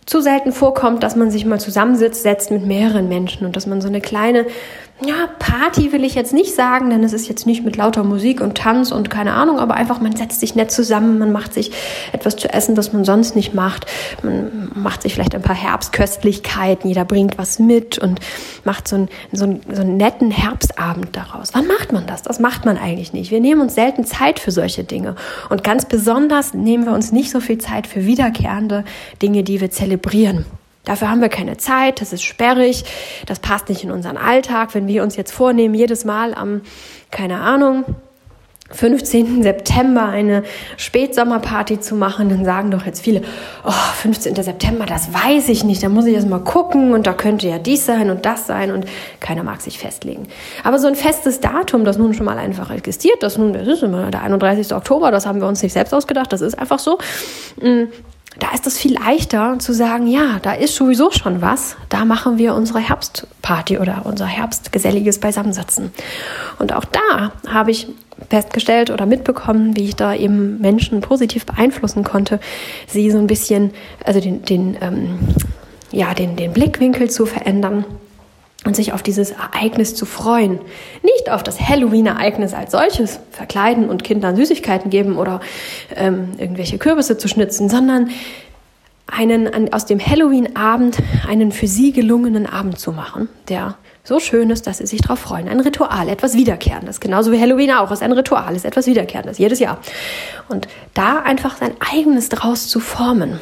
zu 0.08 0.22
selten 0.22 0.52
vorkommt, 0.52 1.02
dass 1.02 1.16
man 1.16 1.30
sich 1.30 1.44
mal 1.44 1.60
zusammensitzt, 1.60 2.22
setzt 2.22 2.50
mit 2.50 2.64
mehreren 2.64 3.08
Menschen 3.08 3.46
und 3.46 3.56
dass 3.56 3.66
man 3.66 3.80
so 3.82 3.88
eine 3.88 4.00
kleine 4.00 4.46
ja, 5.06 5.28
Party 5.38 5.92
will 5.92 6.02
ich 6.02 6.16
jetzt 6.16 6.34
nicht 6.34 6.56
sagen, 6.56 6.90
denn 6.90 7.04
es 7.04 7.12
ist 7.12 7.28
jetzt 7.28 7.46
nicht 7.46 7.64
mit 7.64 7.76
lauter 7.76 8.02
Musik 8.02 8.40
und 8.40 8.58
Tanz 8.58 8.90
und 8.90 9.10
keine 9.10 9.34
Ahnung, 9.34 9.60
aber 9.60 9.74
einfach 9.74 10.00
man 10.00 10.16
setzt 10.16 10.40
sich 10.40 10.56
nett 10.56 10.72
zusammen, 10.72 11.20
man 11.20 11.30
macht 11.30 11.54
sich 11.54 11.70
etwas 12.10 12.34
zu 12.34 12.52
essen, 12.52 12.74
das 12.74 12.92
man 12.92 13.04
sonst 13.04 13.36
nicht 13.36 13.54
macht. 13.54 13.86
Man 14.24 14.72
macht 14.74 15.02
sich 15.02 15.14
vielleicht 15.14 15.36
ein 15.36 15.42
paar 15.42 15.54
Herbstköstlichkeiten, 15.54 16.88
jeder 16.88 17.04
bringt 17.04 17.38
was 17.38 17.60
mit 17.60 17.98
und 17.98 18.18
macht 18.64 18.88
so 18.88 18.96
einen, 18.96 19.08
so 19.30 19.44
einen, 19.44 19.60
so 19.72 19.82
einen 19.82 19.98
netten 19.98 20.32
Herbstabend 20.32 21.16
daraus. 21.16 21.50
Wann 21.52 21.68
macht 21.68 21.92
man 21.92 22.06
das? 22.06 22.22
Das 22.22 22.40
macht 22.40 22.64
man 22.64 22.76
eigentlich 22.76 23.12
nicht. 23.12 23.30
Wir 23.30 23.40
nehmen 23.40 23.60
uns 23.60 23.76
selten 23.76 24.04
Zeit 24.04 24.40
für 24.40 24.50
solche 24.50 24.82
Dinge. 24.82 25.14
Und 25.48 25.62
ganz 25.62 25.84
besonders 25.84 26.54
nehmen 26.54 26.86
wir 26.86 26.92
uns 26.92 27.12
nicht 27.12 27.30
so 27.30 27.38
viel 27.38 27.58
Zeit 27.58 27.86
für 27.86 28.04
wiederkehrende 28.04 28.82
Dinge, 29.22 29.44
die 29.44 29.60
wir 29.60 29.70
zelebrieren. 29.70 29.97
Dafür 30.84 31.10
haben 31.10 31.20
wir 31.20 31.28
keine 31.28 31.58
Zeit, 31.58 32.00
das 32.00 32.14
ist 32.14 32.22
sperrig, 32.22 32.84
das 33.26 33.40
passt 33.40 33.68
nicht 33.68 33.84
in 33.84 33.90
unseren 33.90 34.16
Alltag. 34.16 34.74
Wenn 34.74 34.86
wir 34.86 35.02
uns 35.02 35.16
jetzt 35.16 35.32
vornehmen, 35.32 35.74
jedes 35.74 36.06
Mal 36.06 36.32
am, 36.32 36.62
keine 37.10 37.40
Ahnung, 37.40 37.84
15. 38.70 39.42
September 39.42 40.04
eine 40.04 40.42
Spätsommerparty 40.76 41.80
zu 41.80 41.94
machen, 41.94 42.28
dann 42.28 42.44
sagen 42.44 42.70
doch 42.70 42.84
jetzt 42.84 43.00
viele, 43.00 43.22
oh, 43.64 43.70
15. 43.70 44.34
September, 44.34 44.84
das 44.84 45.12
weiß 45.12 45.48
ich 45.48 45.64
nicht, 45.64 45.82
da 45.82 45.88
muss 45.88 46.04
ich 46.04 46.14
erst 46.14 46.28
mal 46.28 46.40
gucken 46.40 46.92
und 46.92 47.06
da 47.06 47.14
könnte 47.14 47.48
ja 47.48 47.58
dies 47.58 47.86
sein 47.86 48.10
und 48.10 48.26
das 48.26 48.46
sein 48.46 48.70
und 48.70 48.84
keiner 49.20 49.42
mag 49.42 49.62
sich 49.62 49.78
festlegen. 49.78 50.28
Aber 50.64 50.78
so 50.78 50.86
ein 50.86 50.96
festes 50.96 51.40
Datum, 51.40 51.84
das 51.84 51.96
nun 51.96 52.12
schon 52.12 52.26
mal 52.26 52.36
einfach 52.36 52.70
existiert, 52.70 53.22
das 53.22 53.38
nun, 53.38 53.54
das 53.54 53.66
ist 53.66 53.82
immer 53.82 54.10
der 54.10 54.22
31. 54.22 54.74
Oktober, 54.74 55.10
das 55.10 55.24
haben 55.24 55.40
wir 55.40 55.48
uns 55.48 55.62
nicht 55.62 55.72
selbst 55.72 55.94
ausgedacht, 55.94 56.30
das 56.32 56.42
ist 56.42 56.58
einfach 56.58 56.78
so, 56.78 56.98
mm, 57.60 57.84
da 58.38 58.52
ist 58.52 58.66
es 58.66 58.78
viel 58.78 58.94
leichter 58.94 59.58
zu 59.58 59.72
sagen, 59.72 60.06
ja, 60.06 60.38
da 60.42 60.52
ist 60.52 60.74
sowieso 60.76 61.10
schon 61.10 61.42
was, 61.42 61.76
da 61.88 62.04
machen 62.04 62.38
wir 62.38 62.54
unsere 62.54 62.78
Herbstparty 62.78 63.78
oder 63.78 64.02
unser 64.04 64.26
herbstgeselliges 64.26 65.18
Beisammensitzen. 65.18 65.92
Und 66.58 66.72
auch 66.72 66.84
da 66.84 67.32
habe 67.48 67.70
ich 67.70 67.88
festgestellt 68.30 68.90
oder 68.90 69.06
mitbekommen, 69.06 69.76
wie 69.76 69.84
ich 69.84 69.96
da 69.96 70.14
eben 70.14 70.60
Menschen 70.60 71.00
positiv 71.00 71.46
beeinflussen 71.46 72.04
konnte, 72.04 72.40
sie 72.86 73.10
so 73.10 73.18
ein 73.18 73.26
bisschen, 73.26 73.72
also 74.04 74.20
den, 74.20 74.42
den 74.42 74.76
ähm, 74.80 75.18
ja, 75.90 76.14
den, 76.14 76.36
den 76.36 76.52
Blickwinkel 76.52 77.10
zu 77.10 77.26
verändern 77.26 77.84
und 78.64 78.74
sich 78.74 78.92
auf 78.92 79.02
dieses 79.02 79.30
Ereignis 79.30 79.94
zu 79.94 80.04
freuen. 80.04 80.58
Nicht 81.02 81.30
auf 81.30 81.42
das 81.42 81.60
Halloween-Ereignis 81.60 82.54
als 82.54 82.72
solches, 82.72 83.20
verkleiden 83.30 83.88
und 83.88 84.04
Kindern 84.04 84.36
Süßigkeiten 84.36 84.90
geben 84.90 85.16
oder 85.16 85.40
ähm, 85.94 86.32
irgendwelche 86.38 86.78
Kürbisse 86.78 87.16
zu 87.18 87.28
schnitzen, 87.28 87.68
sondern 87.68 88.10
einen 89.06 89.72
aus 89.72 89.86
dem 89.86 90.04
Halloween-Abend 90.04 90.98
einen 91.26 91.52
für 91.52 91.66
sie 91.66 91.92
gelungenen 91.92 92.46
Abend 92.46 92.78
zu 92.78 92.92
machen, 92.92 93.28
der 93.48 93.76
so 94.04 94.20
schön 94.20 94.50
ist, 94.50 94.66
dass 94.66 94.78
sie 94.78 94.86
sich 94.86 95.02
darauf 95.02 95.18
freuen. 95.18 95.48
Ein 95.48 95.60
Ritual, 95.60 96.08
etwas 96.08 96.34
Wiederkehrendes. 96.34 97.00
Genauso 97.00 97.30
wie 97.32 97.40
Halloween 97.40 97.72
auch 97.72 97.90
ist 97.90 98.02
ein 98.02 98.12
Ritual, 98.12 98.54
ist 98.56 98.64
etwas 98.64 98.86
Wiederkehrendes, 98.86 99.38
jedes 99.38 99.60
Jahr. 99.60 99.78
Und 100.48 100.68
da 100.94 101.18
einfach 101.20 101.56
sein 101.56 101.72
eigenes 101.92 102.28
draus 102.28 102.68
zu 102.68 102.80
formen. 102.80 103.38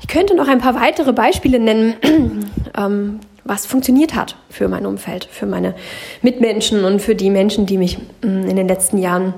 Ich 0.00 0.08
könnte 0.08 0.34
noch 0.34 0.48
ein 0.48 0.58
paar 0.58 0.74
weitere 0.74 1.12
Beispiele 1.12 1.58
nennen, 1.58 1.94
ähm, 2.76 3.20
was 3.44 3.66
funktioniert 3.66 4.14
hat 4.14 4.36
für 4.48 4.68
mein 4.68 4.86
Umfeld, 4.86 5.28
für 5.30 5.46
meine 5.46 5.74
Mitmenschen 6.22 6.84
und 6.84 7.00
für 7.00 7.14
die 7.14 7.30
Menschen, 7.30 7.66
die 7.66 7.78
mich 7.78 7.98
mm, 7.98 8.48
in 8.48 8.56
den 8.56 8.68
letzten 8.68 8.98
Jahren 8.98 9.34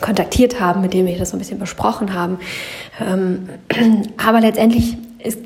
kontaktiert 0.00 0.60
haben, 0.60 0.80
mit 0.80 0.94
denen 0.94 1.06
wir 1.06 1.18
das 1.18 1.30
so 1.30 1.36
ein 1.36 1.38
bisschen 1.38 1.58
besprochen 1.58 2.14
haben. 2.14 2.38
Ähm, 3.00 3.48
aber 4.16 4.40
letztendlich 4.40 4.96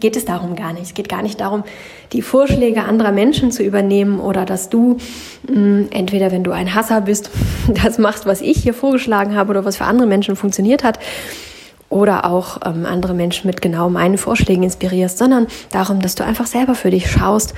geht 0.00 0.16
es 0.16 0.24
darum 0.24 0.56
gar 0.56 0.72
nicht. 0.72 0.84
Es 0.84 0.94
geht 0.94 1.08
gar 1.08 1.22
nicht 1.22 1.40
darum, 1.40 1.64
die 2.12 2.22
Vorschläge 2.22 2.84
anderer 2.84 3.12
Menschen 3.12 3.50
zu 3.50 3.62
übernehmen 3.62 4.20
oder 4.20 4.44
dass 4.44 4.70
du 4.70 4.96
mm, 5.48 5.86
entweder, 5.90 6.30
wenn 6.32 6.44
du 6.44 6.52
ein 6.52 6.74
Hasser 6.74 7.02
bist, 7.02 7.30
das 7.84 7.98
machst, 7.98 8.26
was 8.26 8.40
ich 8.40 8.58
hier 8.58 8.74
vorgeschlagen 8.74 9.34
habe 9.34 9.50
oder 9.50 9.64
was 9.64 9.76
für 9.76 9.84
andere 9.84 10.06
Menschen 10.06 10.36
funktioniert 10.36 10.82
hat, 10.82 10.98
oder 11.88 12.24
auch 12.24 12.58
ähm, 12.64 12.84
andere 12.86 13.14
Menschen 13.14 13.46
mit 13.46 13.62
genau 13.62 13.88
meinen 13.88 14.18
Vorschlägen 14.18 14.62
inspirierst, 14.62 15.18
sondern 15.18 15.46
darum, 15.70 16.00
dass 16.00 16.14
du 16.14 16.24
einfach 16.24 16.46
selber 16.46 16.74
für 16.74 16.90
dich 16.90 17.10
schaust, 17.10 17.54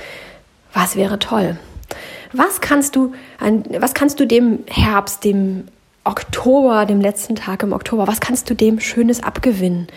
was 0.73 0.95
wäre 0.95 1.19
toll. 1.19 1.57
Was 2.31 2.61
kannst 2.61 2.95
du, 2.95 3.13
was 3.79 3.93
kannst 3.95 4.19
du 4.19 4.27
dem 4.27 4.59
Herbst, 4.67 5.23
dem 5.23 5.67
Oktober, 6.03 6.85
dem 6.85 7.01
letzten 7.01 7.35
Tag 7.35 7.63
im 7.63 7.73
Oktober, 7.73 8.07
was 8.07 8.19
kannst 8.19 8.49
du 8.49 8.53
dem 8.53 8.79
Schönes 8.79 9.23
abgewinnen? 9.23 9.87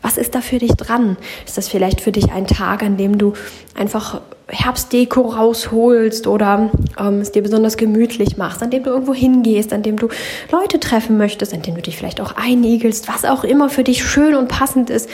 Was 0.00 0.16
ist 0.16 0.34
da 0.34 0.40
für 0.40 0.58
dich 0.58 0.72
dran? 0.72 1.16
Ist 1.46 1.56
das 1.56 1.68
vielleicht 1.68 2.00
für 2.00 2.12
dich 2.12 2.32
ein 2.32 2.46
Tag, 2.46 2.82
an 2.82 2.96
dem 2.96 3.18
du 3.18 3.34
einfach 3.74 4.20
Herbstdeko 4.52 5.22
rausholst 5.22 6.26
oder 6.26 6.70
ähm, 6.98 7.20
es 7.20 7.32
dir 7.32 7.42
besonders 7.42 7.78
gemütlich 7.78 8.36
machst, 8.36 8.62
an 8.62 8.70
dem 8.70 8.82
du 8.82 8.90
irgendwo 8.90 9.14
hingehst, 9.14 9.72
an 9.72 9.82
dem 9.82 9.98
du 9.98 10.08
Leute 10.50 10.78
treffen 10.78 11.16
möchtest, 11.16 11.54
an 11.54 11.62
dem 11.62 11.74
du 11.74 11.80
dich 11.80 11.96
vielleicht 11.96 12.20
auch 12.20 12.36
einigelst, 12.36 13.08
was 13.08 13.24
auch 13.24 13.44
immer 13.44 13.70
für 13.70 13.82
dich 13.82 14.04
schön 14.04 14.34
und 14.34 14.48
passend 14.48 14.90
ist. 14.90 15.08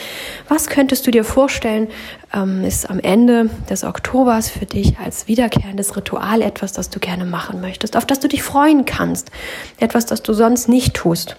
Was 0.49 0.67
könntest 0.67 1.07
du 1.07 1.11
dir 1.11 1.23
vorstellen, 1.23 1.87
ähm, 2.33 2.65
ist 2.65 2.89
am 2.89 2.99
Ende 2.99 3.49
des 3.69 3.85
Oktobers 3.85 4.49
für 4.49 4.65
dich 4.65 4.99
als 4.99 5.27
wiederkehrendes 5.27 5.95
Ritual 5.95 6.41
etwas, 6.41 6.73
das 6.73 6.89
du 6.89 6.99
gerne 6.99 7.25
machen 7.25 7.61
möchtest, 7.61 7.95
auf 7.95 8.05
das 8.05 8.19
du 8.19 8.27
dich 8.27 8.43
freuen 8.43 8.85
kannst, 8.85 9.31
etwas, 9.79 10.05
das 10.05 10.21
du 10.21 10.33
sonst 10.33 10.67
nicht 10.67 10.95
tust. 10.95 11.37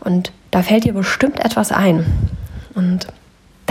Und 0.00 0.30
da 0.50 0.62
fällt 0.62 0.84
dir 0.84 0.92
bestimmt 0.92 1.40
etwas 1.40 1.72
ein. 1.72 2.04
Und 2.74 3.06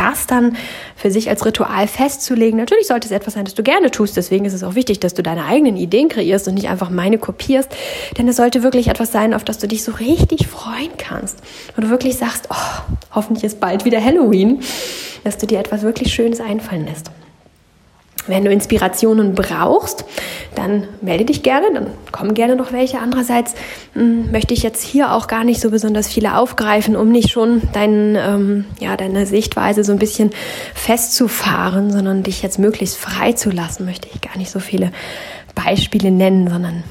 das 0.03 0.27
dann 0.27 0.57
für 0.95 1.11
sich 1.11 1.29
als 1.29 1.45
Ritual 1.45 1.87
festzulegen. 1.87 2.57
Natürlich 2.57 2.87
sollte 2.87 3.07
es 3.07 3.11
etwas 3.11 3.33
sein, 3.35 3.45
das 3.45 3.53
du 3.53 3.63
gerne 3.63 3.91
tust. 3.91 4.17
Deswegen 4.17 4.45
ist 4.45 4.53
es 4.53 4.63
auch 4.63 4.75
wichtig, 4.75 4.99
dass 4.99 5.13
du 5.13 5.23
deine 5.23 5.45
eigenen 5.45 5.77
Ideen 5.77 6.09
kreierst 6.09 6.47
und 6.47 6.55
nicht 6.55 6.69
einfach 6.69 6.89
meine 6.89 7.17
kopierst. 7.17 7.69
Denn 8.17 8.27
es 8.27 8.35
sollte 8.35 8.63
wirklich 8.63 8.87
etwas 8.87 9.11
sein, 9.11 9.33
auf 9.33 9.43
das 9.43 9.57
du 9.57 9.67
dich 9.67 9.83
so 9.83 9.93
richtig 9.93 10.47
freuen 10.47 10.91
kannst. 10.97 11.39
Und 11.75 11.85
du 11.85 11.89
wirklich 11.89 12.17
sagst, 12.17 12.47
oh, 12.49 12.95
hoffentlich 13.11 13.43
ist 13.43 13.59
bald 13.59 13.85
wieder 13.85 14.03
Halloween, 14.03 14.61
dass 15.23 15.37
du 15.37 15.47
dir 15.47 15.59
etwas 15.59 15.83
wirklich 15.83 16.13
Schönes 16.13 16.41
einfallen 16.41 16.85
lässt. 16.85 17.09
Wenn 18.27 18.45
du 18.45 18.51
Inspirationen 18.51 19.35
brauchst, 19.35 20.05
dann 20.55 20.87
melde 21.01 21.25
dich 21.25 21.43
gerne, 21.43 21.67
dann 21.73 21.87
kommen 22.11 22.33
gerne 22.33 22.55
noch 22.55 22.71
welche. 22.71 22.99
Andererseits 22.99 23.53
hm, 23.93 24.31
möchte 24.31 24.53
ich 24.53 24.63
jetzt 24.63 24.81
hier 24.81 25.13
auch 25.13 25.27
gar 25.27 25.43
nicht 25.43 25.59
so 25.59 25.71
besonders 25.71 26.07
viele 26.07 26.37
aufgreifen, 26.37 26.95
um 26.95 27.11
nicht 27.11 27.31
schon 27.31 27.61
dein, 27.73 28.15
ähm, 28.15 28.65
ja, 28.79 28.95
deine 28.95 29.25
Sichtweise 29.25 29.83
so 29.83 29.91
ein 29.91 29.99
bisschen 29.99 30.31
festzufahren, 30.73 31.91
sondern 31.91 32.23
dich 32.23 32.41
jetzt 32.41 32.59
möglichst 32.59 32.97
frei 32.97 33.33
zu 33.33 33.49
lassen, 33.49 33.85
möchte 33.85 34.07
ich 34.13 34.21
gar 34.21 34.37
nicht 34.37 34.51
so 34.51 34.59
viele 34.59 34.91
Beispiele 35.55 36.11
nennen, 36.11 36.49
sondern 36.49 36.83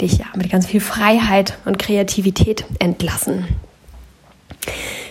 dich 0.00 0.18
ja, 0.18 0.26
mit 0.34 0.50
ganz 0.50 0.66
viel 0.66 0.80
Freiheit 0.80 1.58
und 1.64 1.78
Kreativität 1.78 2.64
entlassen. 2.78 3.46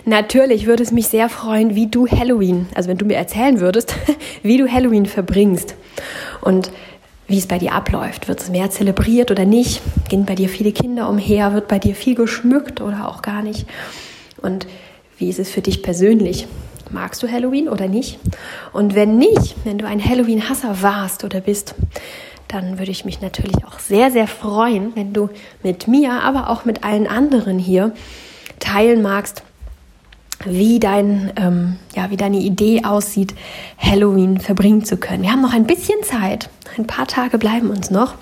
Natürlich 0.05 0.65
würde 0.65 0.83
es 0.83 0.91
mich 0.91 1.07
sehr 1.07 1.29
freuen, 1.29 1.75
wie 1.75 1.87
du 1.87 2.07
Halloween, 2.07 2.67
also 2.75 2.89
wenn 2.89 2.97
du 2.97 3.05
mir 3.05 3.17
erzählen 3.17 3.59
würdest, 3.59 3.95
wie 4.43 4.57
du 4.57 4.71
Halloween 4.71 5.05
verbringst 5.05 5.75
und 6.41 6.71
wie 7.27 7.37
es 7.37 7.47
bei 7.47 7.59
dir 7.59 7.73
abläuft. 7.73 8.27
Wird 8.27 8.41
es 8.41 8.49
mehr 8.49 8.69
zelebriert 8.71 9.29
oder 9.29 9.45
nicht? 9.45 9.81
Gehen 10.09 10.25
bei 10.25 10.35
dir 10.35 10.49
viele 10.49 10.71
Kinder 10.71 11.07
umher? 11.07 11.53
Wird 11.53 11.67
bei 11.67 11.77
dir 11.77 11.95
viel 11.95 12.15
geschmückt 12.15 12.81
oder 12.81 13.07
auch 13.07 13.21
gar 13.21 13.43
nicht? 13.43 13.67
Und 14.41 14.67
wie 15.17 15.29
ist 15.29 15.39
es 15.39 15.51
für 15.51 15.61
dich 15.61 15.83
persönlich? 15.83 16.47
Magst 16.91 17.21
du 17.21 17.31
Halloween 17.31 17.69
oder 17.69 17.87
nicht? 17.87 18.17
Und 18.73 18.95
wenn 18.95 19.17
nicht, 19.17 19.55
wenn 19.63 19.77
du 19.77 19.85
ein 19.85 20.03
Halloween-Hasser 20.03 20.81
warst 20.81 21.23
oder 21.23 21.39
bist, 21.39 21.75
dann 22.47 22.79
würde 22.79 22.89
ich 22.89 23.05
mich 23.05 23.21
natürlich 23.21 23.63
auch 23.63 23.77
sehr, 23.77 24.09
sehr 24.09 24.25
freuen, 24.25 24.95
wenn 24.95 25.13
du 25.13 25.29
mit 25.61 25.87
mir, 25.87 26.13
aber 26.23 26.49
auch 26.49 26.65
mit 26.65 26.83
allen 26.83 27.05
anderen 27.05 27.59
hier 27.59 27.93
teilen 28.59 29.03
magst, 29.03 29.43
wie 30.45 30.79
dein, 30.79 31.33
ähm, 31.35 31.77
ja, 31.95 32.09
wie 32.11 32.17
deine 32.17 32.37
Idee 32.37 32.83
aussieht, 32.83 33.33
Halloween 33.77 34.39
verbringen 34.39 34.85
zu 34.85 34.97
können. 34.97 35.23
Wir 35.23 35.31
haben 35.31 35.41
noch 35.41 35.53
ein 35.53 35.67
bisschen 35.67 36.01
Zeit. 36.03 36.49
Ein 36.77 36.87
paar 36.87 37.07
Tage 37.07 37.37
bleiben 37.37 37.69
uns 37.69 37.89
noch. 37.89 38.15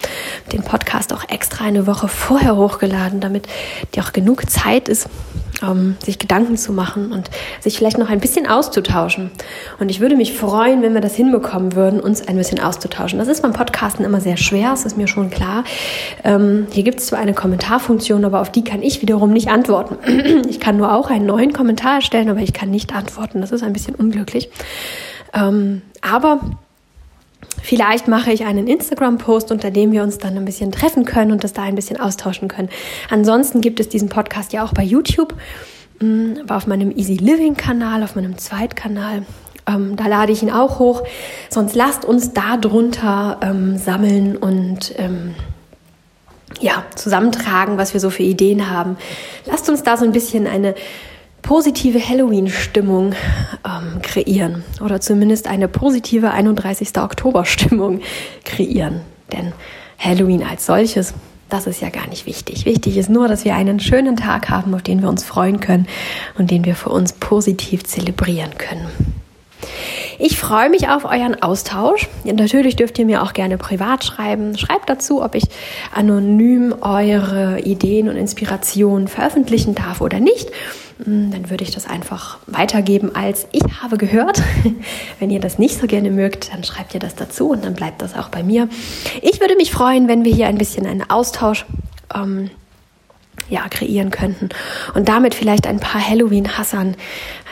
Den 0.51 0.63
Podcast 0.63 1.13
auch 1.13 1.29
extra 1.29 1.65
eine 1.65 1.85
Woche 1.85 2.07
vorher 2.07 2.55
hochgeladen, 2.55 3.19
damit 3.19 3.47
dir 3.93 4.03
auch 4.03 4.13
genug 4.13 4.49
Zeit 4.49 4.89
ist, 4.89 5.07
ähm, 5.61 5.95
sich 6.03 6.19
Gedanken 6.19 6.57
zu 6.57 6.71
machen 6.71 7.11
und 7.11 7.29
sich 7.61 7.77
vielleicht 7.77 7.97
noch 7.97 8.09
ein 8.09 8.19
bisschen 8.19 8.47
auszutauschen. 8.47 9.31
Und 9.79 9.89
ich 9.89 9.99
würde 9.99 10.15
mich 10.15 10.33
freuen, 10.33 10.81
wenn 10.81 10.93
wir 10.93 11.01
das 11.01 11.15
hinbekommen 11.15 11.75
würden, 11.75 11.99
uns 11.99 12.27
ein 12.27 12.37
bisschen 12.37 12.59
auszutauschen. 12.59 13.19
Das 13.19 13.27
ist 13.27 13.41
beim 13.41 13.53
Podcasten 13.53 14.05
immer 14.05 14.21
sehr 14.21 14.37
schwer, 14.37 14.71
das 14.71 14.85
ist 14.85 14.97
mir 14.97 15.07
schon 15.07 15.29
klar. 15.29 15.63
Ähm, 16.23 16.67
hier 16.71 16.83
gibt 16.83 16.99
es 16.99 17.07
zwar 17.07 17.19
eine 17.19 17.33
Kommentarfunktion, 17.33 18.25
aber 18.25 18.41
auf 18.41 18.51
die 18.51 18.63
kann 18.63 18.81
ich 18.81 19.01
wiederum 19.01 19.31
nicht 19.31 19.49
antworten. 19.49 19.97
ich 20.49 20.59
kann 20.59 20.77
nur 20.77 20.93
auch 20.93 21.09
einen 21.09 21.25
neuen 21.25 21.53
Kommentar 21.53 21.95
erstellen, 21.95 22.29
aber 22.29 22.39
ich 22.39 22.53
kann 22.53 22.69
nicht 22.69 22.93
antworten. 22.93 23.41
Das 23.41 23.51
ist 23.51 23.63
ein 23.63 23.73
bisschen 23.73 23.95
unglücklich. 23.95 24.49
Ähm, 25.33 25.81
aber 26.01 26.39
Vielleicht 27.61 28.07
mache 28.07 28.31
ich 28.31 28.45
einen 28.45 28.67
Instagram-Post, 28.67 29.51
unter 29.51 29.71
dem 29.71 29.91
wir 29.91 30.03
uns 30.03 30.17
dann 30.17 30.37
ein 30.37 30.45
bisschen 30.45 30.71
treffen 30.71 31.05
können 31.05 31.31
und 31.31 31.43
das 31.43 31.53
da 31.53 31.63
ein 31.63 31.75
bisschen 31.75 31.99
austauschen 31.99 32.47
können. 32.47 32.69
Ansonsten 33.09 33.61
gibt 33.61 33.79
es 33.79 33.89
diesen 33.89 34.09
Podcast 34.09 34.53
ja 34.53 34.63
auch 34.63 34.73
bei 34.73 34.83
YouTube, 34.83 35.33
mm, 35.99 36.49
auf 36.49 36.67
meinem 36.67 36.91
Easy 36.91 37.15
Living-Kanal, 37.15 38.03
auf 38.03 38.15
meinem 38.15 38.37
Zweitkanal. 38.37 39.23
Ähm, 39.67 39.95
da 39.95 40.07
lade 40.07 40.31
ich 40.31 40.43
ihn 40.43 40.51
auch 40.51 40.79
hoch. 40.79 41.03
Sonst 41.49 41.75
lasst 41.75 42.05
uns 42.05 42.33
da 42.33 42.57
drunter 42.57 43.39
ähm, 43.41 43.77
sammeln 43.77 44.37
und 44.37 44.93
ähm, 44.97 45.35
ja, 46.61 46.83
zusammentragen, 46.95 47.77
was 47.77 47.93
wir 47.93 47.99
so 47.99 48.09
für 48.09 48.23
Ideen 48.23 48.69
haben. 48.69 48.97
Lasst 49.45 49.69
uns 49.69 49.83
da 49.83 49.97
so 49.97 50.05
ein 50.05 50.11
bisschen 50.11 50.47
eine 50.47 50.75
positive 51.41 51.99
Halloween-Stimmung 51.99 53.13
ähm, 53.65 54.01
kreieren 54.01 54.63
oder 54.81 54.99
zumindest 54.99 55.47
eine 55.47 55.67
positive 55.67 56.31
31. 56.31 56.97
Oktober-Stimmung 56.97 58.01
kreieren. 58.45 59.01
Denn 59.31 59.53
Halloween 59.97 60.43
als 60.43 60.65
solches, 60.65 61.13
das 61.49 61.67
ist 61.67 61.81
ja 61.81 61.89
gar 61.89 62.07
nicht 62.07 62.25
wichtig. 62.25 62.65
Wichtig 62.65 62.97
ist 62.97 63.09
nur, 63.09 63.27
dass 63.27 63.45
wir 63.45 63.55
einen 63.55 63.79
schönen 63.79 64.15
Tag 64.15 64.49
haben, 64.49 64.73
auf 64.73 64.83
den 64.83 65.01
wir 65.01 65.09
uns 65.09 65.23
freuen 65.23 65.59
können 65.59 65.87
und 66.37 66.51
den 66.51 66.65
wir 66.65 66.75
für 66.75 66.89
uns 66.89 67.13
positiv 67.13 67.83
zelebrieren 67.83 68.57
können. 68.57 68.87
Ich 70.19 70.39
freue 70.39 70.71
mich 70.71 70.89
auf 70.89 71.05
euren 71.05 71.41
Austausch. 71.43 72.09
Natürlich 72.23 72.75
dürft 72.75 72.97
ihr 72.97 73.05
mir 73.05 73.21
auch 73.21 73.33
gerne 73.33 73.59
privat 73.59 74.03
schreiben. 74.03 74.57
Schreibt 74.57 74.89
dazu, 74.89 75.23
ob 75.23 75.35
ich 75.35 75.43
anonym 75.93 76.73
eure 76.81 77.59
Ideen 77.59 78.09
und 78.09 78.15
Inspirationen 78.15 79.07
veröffentlichen 79.07 79.75
darf 79.75 80.01
oder 80.01 80.19
nicht. 80.19 80.49
Hm, 81.03 81.29
dann 81.29 81.51
würde 81.51 81.63
ich 81.63 81.69
das 81.69 81.85
einfach 81.85 82.39
weitergeben 82.47 83.15
als 83.15 83.45
ich 83.51 83.61
habe 83.83 83.97
gehört. 83.97 84.41
Wenn 85.19 85.29
ihr 85.29 85.39
das 85.39 85.59
nicht 85.59 85.79
so 85.79 85.85
gerne 85.85 86.09
mögt, 86.09 86.51
dann 86.51 86.63
schreibt 86.63 86.95
ihr 86.95 86.99
das 86.99 87.13
dazu 87.13 87.49
und 87.49 87.63
dann 87.63 87.75
bleibt 87.75 88.01
das 88.01 88.15
auch 88.15 88.29
bei 88.29 88.41
mir. 88.41 88.69
Ich 89.21 89.39
würde 89.39 89.55
mich 89.55 89.69
freuen, 89.69 90.07
wenn 90.07 90.25
wir 90.25 90.33
hier 90.33 90.47
ein 90.47 90.57
bisschen 90.57 90.87
einen 90.87 91.07
Austausch 91.07 91.67
ähm, 92.15 92.49
ja, 93.49 93.69
kreieren 93.69 94.09
könnten 94.09 94.49
und 94.95 95.09
damit 95.09 95.35
vielleicht 95.35 95.67
ein 95.67 95.79
paar 95.79 96.01
Halloween-Hassern 96.01 96.95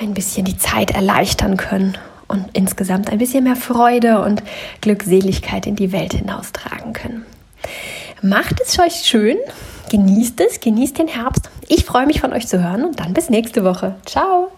ein 0.02 0.14
bisschen 0.16 0.46
die 0.46 0.58
Zeit 0.58 0.90
erleichtern 0.90 1.58
können 1.58 1.96
und 2.27 2.46
insgesamt 2.53 3.10
ein 3.12 3.17
bisschen 3.17 3.44
mehr 3.44 3.55
Freude 3.55 4.22
und 4.22 4.44
Glückseligkeit 4.82 5.67
in 5.67 5.75
die 5.75 5.91
Welt 5.91 6.13
hinaustragen 6.13 6.94
können. 6.94 7.25
Macht 8.22 8.62
es 8.62 8.79
euch 8.79 9.05
schön, 9.05 9.38
genießt 9.91 10.39
es, 10.41 10.60
genießt 10.60 10.98
den 10.98 11.08
Herbst. 11.08 11.50
Ich 11.67 11.86
freue 11.86 12.08
mich 12.08 12.22
von 12.22 12.34
euch 12.34 12.48
zu 12.48 12.63
hören 12.63 12.86
und 12.86 13.00
dann 13.00 13.13
bis 13.13 13.29
nächste 13.29 13.63
Woche. 13.63 13.96
Ciao! 14.05 14.51